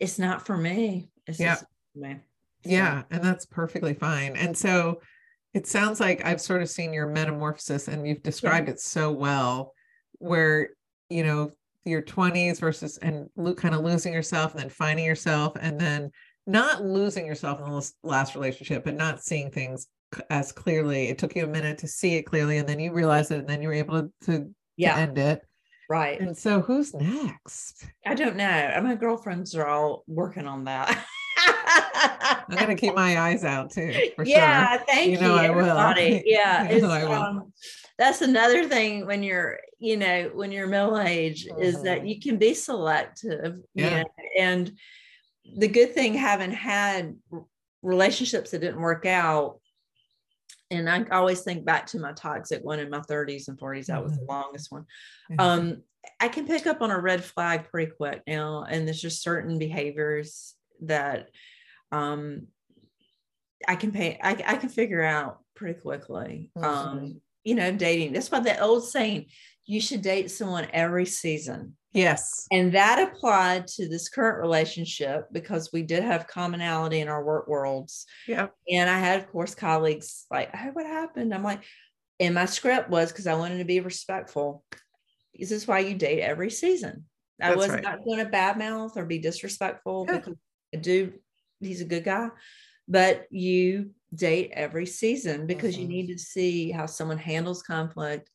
[0.00, 1.54] it's not for me it's Yeah.
[1.54, 2.16] just me
[2.64, 4.36] So, Yeah, and that's perfectly fine.
[4.36, 5.00] And so
[5.54, 9.74] it sounds like I've sort of seen your metamorphosis and you've described it so well
[10.18, 10.70] where,
[11.10, 11.50] you know,
[11.84, 16.10] your 20s versus and kind of losing yourself and then finding yourself and then
[16.46, 19.86] not losing yourself in the last relationship but not seeing things
[20.28, 21.08] as clearly.
[21.08, 23.48] It took you a minute to see it clearly and then you realized it and
[23.48, 25.40] then you were able to, to, yeah end it.
[25.88, 27.86] right And so who's next?
[28.06, 31.06] i don't know my girlfriends are all working on that
[32.48, 34.34] I'm going to keep my eyes out too, for sure.
[34.34, 35.20] yeah, thank You you.
[35.20, 36.22] know I will.
[36.26, 37.12] Yeah, You know I will.
[37.14, 37.52] um,
[37.98, 42.08] that's another thing when you're, you know, when you're middle age is that Mhm.
[42.08, 43.56] you can be selective.
[43.74, 44.02] you Yeah.
[44.02, 44.04] know,
[44.38, 44.72] and
[45.44, 47.16] the good thing having had
[47.82, 49.60] relationships that didn't work out.
[50.70, 53.86] And I always think back to my toxic one in my 30s and 40s.
[53.86, 54.28] That was the Mhm.
[54.28, 54.86] longest one
[55.38, 55.82] um
[56.18, 59.56] i can pick up on a red flag pretty quick now and there's just certain
[59.56, 61.30] behaviors that
[61.92, 62.48] um
[63.68, 66.64] i can pay i, I can figure out pretty quickly Mhm.
[66.64, 69.26] um you know dating that's why the old saying
[69.66, 72.46] you should date someone every season yes.
[72.50, 77.46] and that applied to this current relationship because we did have commonality in our work
[77.48, 78.48] worlds Yeah.
[78.70, 81.62] and I had, of course, colleagues like, "Hey, what happened?" I'm like,
[82.20, 84.64] and my script was because I wanted to be respectful.
[85.38, 87.04] This is why you date every season.
[87.40, 87.82] I That's was right.
[87.82, 90.18] not going to badmouth or be disrespectful Yeah.
[90.18, 90.36] because
[90.74, 91.14] I do.
[91.60, 92.28] He's a good guy,
[92.88, 95.90] but you date every season because you Mhm.
[95.90, 98.28] need to see how someone handles conflict.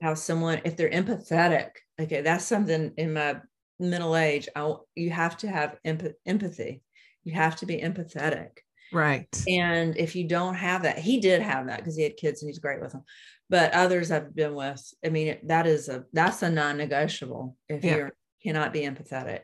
[0.00, 0.08] Yeah.
[0.08, 3.40] How someone, if they're empathetic, okay, that's something in my
[3.78, 4.48] middle age.
[4.54, 6.82] I, you have to have emp- empathy.
[7.24, 8.50] You have to be empathetic.
[8.92, 9.28] Right.
[9.48, 12.48] And if you don't have that, he did have that because he had kids and
[12.48, 13.04] he's great with them.
[13.48, 17.96] But others I've been with, I mean, that is a that's a non-negotiable if Yeah.
[17.96, 18.10] you
[18.42, 19.40] cannot be empathetic.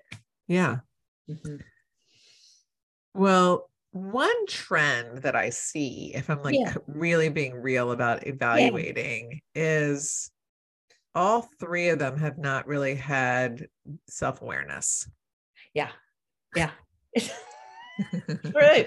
[0.49, 0.79] Yeah.
[1.31, 1.61] Mhm.
[3.14, 6.75] Well, one trend that I see, if I'm like Yeah.
[6.87, 10.31] really being real about evaluating, is
[11.16, 13.66] all three of them have not really had
[14.09, 15.09] self awareness.
[15.74, 15.88] Yeah.
[16.55, 16.70] Yeah.
[18.52, 18.85] True.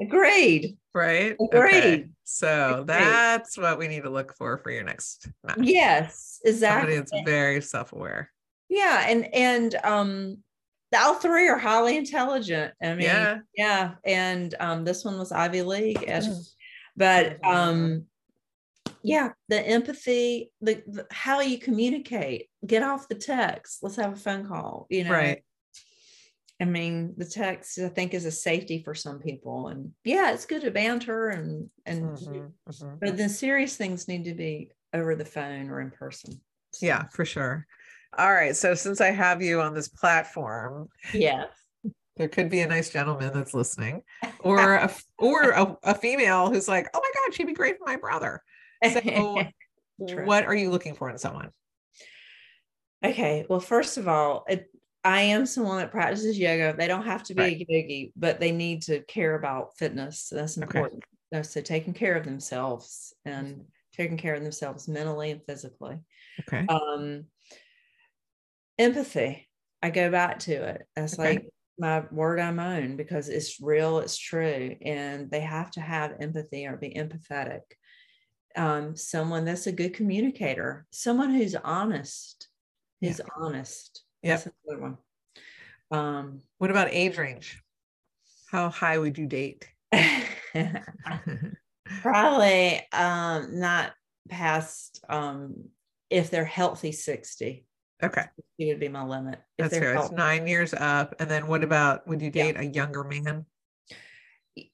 [0.00, 0.78] Agreed.
[0.94, 1.36] right?
[1.52, 2.10] Agreed.
[2.24, 2.86] So Agreed.
[2.86, 5.58] that's what we need to look for for your next match.
[5.60, 6.96] Yes, Somebody exactly.
[6.96, 8.30] that's very self aware.
[8.68, 10.38] Yeah, and and um
[10.96, 12.72] all three are highly intelligent.
[12.82, 13.38] I mean, Yeah.
[13.56, 13.94] yeah.
[14.04, 16.04] And um this one was Ivy League.
[16.06, 16.48] And Mm.
[16.96, 17.52] But Mhm.
[17.54, 18.06] um
[19.02, 23.82] yeah, the empathy, the, the how you communicate, get off the text.
[23.82, 25.10] Let's have a phone call, you know.
[25.10, 25.42] Right.
[26.60, 29.68] I mean, the text I think is a safety for some people.
[29.68, 33.00] And yeah, it's good to banter and and Mhm, mhm.
[33.00, 36.40] but the serious things need to be over the phone or in person.
[36.72, 37.66] So, Yeah, for sure.
[38.18, 38.54] All right.
[38.54, 41.48] So since I have you on this platform, yes
[42.20, 44.02] there could be a nice gentleman that's listening,
[44.40, 47.84] or a or a, a female who's like, oh my God, she'd be great for
[47.86, 48.42] my brother.
[48.84, 49.44] So
[49.98, 51.50] what are you looking for in someone?
[53.04, 53.46] Okay.
[53.48, 54.66] Well, first of all, it,
[55.04, 56.74] I am someone that practices yoga.
[56.76, 57.56] They don't have to be Right.
[57.56, 60.24] a yogi, but they need to care about fitness.
[60.24, 61.04] So that's important.
[61.34, 63.64] Uh, So taking care of themselves and
[63.94, 65.98] taking care of themselves mentally and physically.
[66.40, 66.66] Okay.
[66.68, 67.24] Um,
[68.78, 69.48] empathy.
[69.82, 70.82] I go back to it.
[70.94, 71.34] That's Okay.
[71.34, 71.46] like
[71.78, 76.66] my word I'm on because it's real, it's true, and they have to have empathy
[76.66, 77.60] or be empathetic.
[78.56, 82.48] Um, someone that's a good communicator, someone who's honest,
[83.00, 83.10] Yeah.
[83.10, 84.02] is honest.
[84.22, 84.44] Yep.
[84.44, 84.98] That's another one.
[85.92, 87.62] Um, What about age range?
[88.50, 89.68] How high would you date?
[92.02, 93.92] probably um, not
[94.28, 95.68] past um,
[96.10, 97.64] if they're healthy 60.
[98.02, 98.24] okay.
[98.58, 99.40] It would be my limit.
[99.58, 99.94] If That's fair.
[99.94, 101.14] It's nine years up.
[101.20, 102.52] And then what about would you Yeah.
[102.52, 103.46] date a younger man?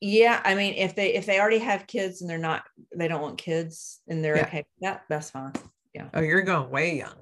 [0.00, 2.64] Yeah i mean if they if they already have kids and they're not
[2.96, 4.46] they don't want kids and they're Yeah.
[4.46, 5.52] okay that that's fine
[5.94, 7.18] yeah Oh, you're going way young.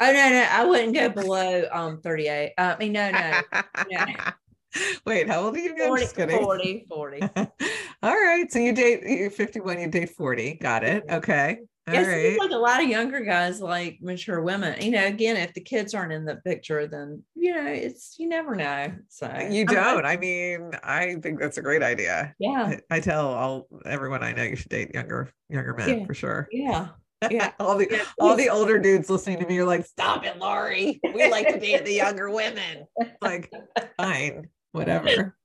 [0.00, 3.40] oh no no i wouldn't go below um 38 uh, i mean no no
[3.88, 4.32] Yeah.
[5.04, 5.74] Wait, how old are you?
[5.74, 5.88] again?
[5.88, 6.42] 40 Just kidding.
[6.42, 7.20] 40 40
[8.02, 8.50] All right.
[8.50, 10.54] So you date you're 51, you date 40.
[10.54, 11.04] Got it.
[11.10, 11.58] Okay.
[11.88, 12.22] All Yes, right.
[12.22, 14.80] seems like a lot of younger guys like mature women.
[14.80, 18.28] You know, again, if the kids aren't in the picture, then you know, it's you
[18.28, 18.92] never know.
[19.08, 19.94] So uh, You don't.
[19.94, 20.06] open.
[20.06, 22.34] I mean, I think that's a great idea.
[22.38, 26.06] yeah, I, I tell all everyone I know you should date younger younger men Yeah.
[26.06, 26.48] for sure.
[26.52, 26.88] yeah,
[27.32, 27.50] yeah.
[27.58, 31.00] all the Yeah, all the older dudes listening to me are like, stop it, Laurie.
[31.12, 32.86] We like to date the younger women.
[33.20, 33.50] Like,
[33.96, 35.36] fine, whatever.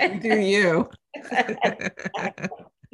[0.00, 0.90] You do you.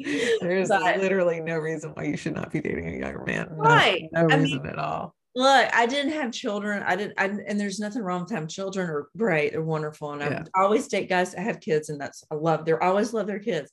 [0.41, 3.47] There's But- literally no reason why you should not be dating a younger man.
[3.51, 4.09] No, Right.
[4.11, 5.15] No I reason mean- at all.
[5.35, 6.83] Look, I didn't have children.
[6.85, 8.87] I didn't, I, and there's nothing wrong with having children.
[8.87, 9.51] Are great.
[9.53, 10.43] They're wonderful, and Yeah.
[10.55, 12.65] I always date guys that have kids, and that's I love.
[12.65, 13.71] They're always love their kids,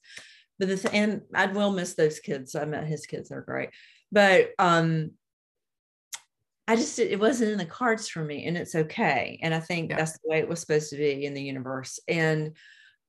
[0.59, 2.55] but the th- and I will miss those kids.
[2.55, 3.69] I met his kids; they're great,
[4.11, 5.11] but um,
[6.66, 9.38] I just it wasn't in the cards for me, and it's okay.
[9.43, 9.97] And I think Yeah.
[9.99, 12.01] that's the way it was supposed to be in the universe.
[12.09, 12.57] And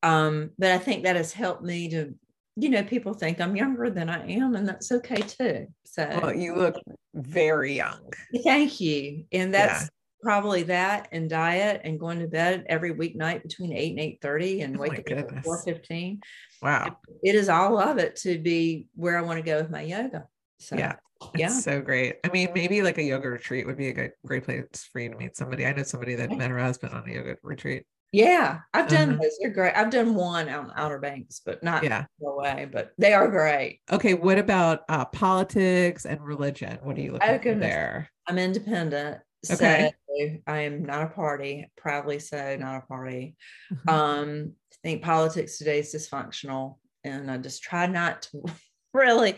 [0.03, 2.15] um, but I think that has helped me to,
[2.55, 5.67] you know, people think I'm younger than I am, and that's okay too.
[5.85, 6.75] So Well, you look
[7.13, 7.99] very young.
[8.43, 9.25] Thank you.
[9.31, 9.67] And Yeah.
[9.67, 9.89] that's
[10.21, 14.61] probably that and diet and going to bed every weeknight between 8 and 8 30
[14.61, 15.43] and Oh waking up at.
[15.43, 16.21] 4 15.
[16.61, 16.97] Wow.
[17.23, 20.27] It is all of it to be where I want to go with my yoga.
[20.59, 20.97] So Yeah.
[21.35, 21.47] yeah.
[21.47, 22.17] So great.
[22.23, 25.09] I mean, maybe like a yoga retreat would be a good, great place for you
[25.09, 25.65] to meet somebody.
[25.65, 27.85] I know somebody that met her husband on a yoga retreat.
[28.11, 28.59] Yeah.
[28.73, 29.19] I've done Uh-huh.
[29.21, 29.37] those.
[29.39, 29.73] They're great.
[29.73, 32.05] I've done one out in Outer Banks, but not Yeah.
[32.21, 33.79] away, but they are great.
[33.91, 34.13] Okay.
[34.13, 36.77] What about uh, politics and religion?
[36.83, 38.09] What are you looking Oh, there?
[38.27, 39.21] I'm independent.
[39.49, 39.91] Okay.
[40.13, 43.35] So I am not a party, proudly so, not a party.
[43.73, 43.89] Mhm.
[43.91, 48.43] um I think politics today is dysfunctional and i just try not to
[48.93, 49.35] really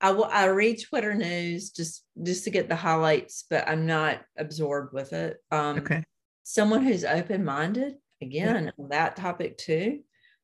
[0.00, 4.20] I will I read twitter news just just to get the highlights but i'm not
[4.38, 6.04] absorbed with it um Okay.
[6.44, 10.00] someone who's open-minded again on that topic too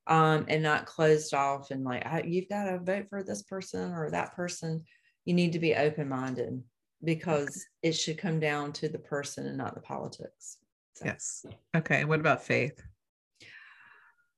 [0.06, 3.92] um and not closed off and like "I- you've got to vote for this person
[3.92, 4.84] or that person
[5.24, 6.62] you need to be open-minded
[7.04, 10.58] because it should come down to the person and not the politics
[10.94, 11.06] So.
[11.06, 11.46] Yes.
[11.74, 12.04] Okay.
[12.04, 12.82] What about faith?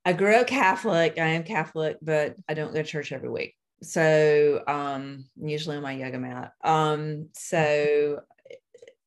[0.04, 1.18] I grew up Catholic.
[1.18, 3.54] I am Catholic, but I don't go to church every week.
[3.82, 6.52] So um usually on my yoga mat.
[6.62, 8.20] Um so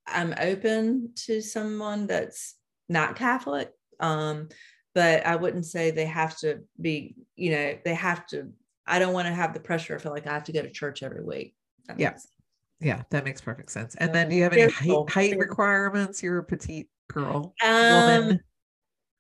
[0.08, 2.56] I'm open to someone that's
[2.88, 3.72] not Catholic.
[4.00, 4.50] Um
[4.94, 8.52] but I wouldn't say they have to be, you know, they have to
[8.88, 9.96] I don't want to have the pressure.
[9.96, 11.56] I feel like I have to go to church every week.
[11.88, 12.14] That Yeah.
[12.82, 13.96] Yeah, that makes perfect sense.
[13.96, 16.22] And then do you have any height, height requirements?
[16.22, 18.40] You're a petite girl, Um woman,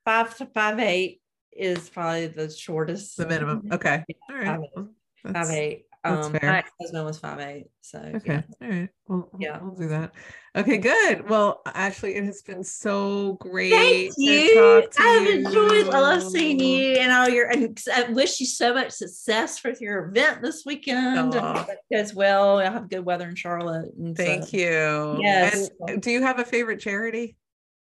[0.03, 1.21] five to five eight
[1.51, 3.17] is probably the shortest.
[3.17, 3.67] the minimum.
[3.71, 4.03] Okay.
[4.29, 4.45] All right.
[4.45, 5.33] five eight.
[5.33, 5.85] Five eight.
[6.05, 6.51] That's Um, fair.
[6.51, 7.65] my husband was five eight.
[7.81, 8.33] So Okay.
[8.35, 8.41] yeah.
[8.61, 8.89] All right.
[9.07, 9.59] Well, Yeah.
[9.61, 10.11] we'll do that.
[10.55, 11.29] Okay, good.
[11.29, 13.71] Well, Ashley, it has been so great.
[13.71, 14.81] Thank to you.
[14.81, 15.89] talk to I've enjoyed.
[15.93, 17.49] I love seeing you and all your.
[17.51, 21.17] And I wish you so much success with your event this weekend.
[21.19, 21.57] And Aw.
[21.63, 22.59] hope it goes well.
[22.59, 23.93] I have good weather in Charlotte.
[23.97, 25.17] And Thank so- you.
[25.21, 25.69] Yes.
[25.87, 27.35] And do you have a favorite charity?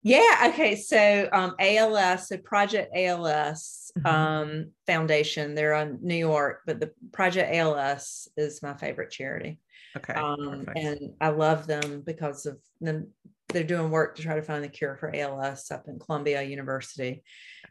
[0.02, 0.50] Yeah.
[0.52, 0.76] Okay.
[0.76, 4.06] So um, ALS, so Project ALS Mhm.
[4.06, 9.60] um, Foundation, they're on New York, but the Project ALS is my favorite charity.
[9.96, 10.14] Okay.
[10.14, 13.12] Um, and I love them because of them.
[13.48, 17.22] They're doing work to try to find the cure for ALS up in Columbia University.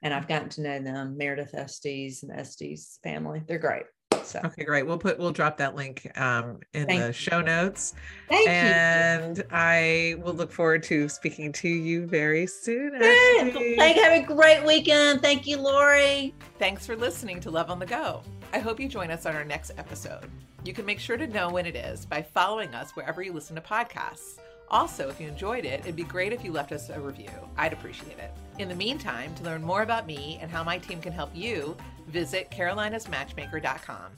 [0.01, 3.41] And I've gotten to know them, Meredith Estess and Estess family.
[3.45, 3.83] They're great.
[4.23, 4.85] So Okay, great.
[4.85, 7.13] We'll put we'll drop that link um, in Thank the you.
[7.13, 7.93] show notes,
[8.29, 12.93] thank and I will look forward to speaking to you very soon.
[12.93, 13.03] you.
[13.03, 13.75] Ashley.
[13.75, 15.21] Thank have a great weekend.
[15.21, 16.33] Thank you, Laurie.
[16.59, 18.21] Thanks for listening to Love on the Go.
[18.53, 20.29] I hope you join us on our next episode.
[20.63, 23.55] You can make sure to know when it is by following us wherever you listen
[23.55, 24.39] to podcasts.
[24.73, 27.29] Also, if you enjoyed it, it'd be great if you left us a review.
[27.57, 28.31] I'd appreciate it.
[28.57, 31.77] In the meantime, to learn more about me and how my team can help you,
[32.07, 34.11] visit carolinasmatchmaker.com.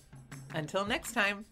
[0.53, 1.45] Until next time.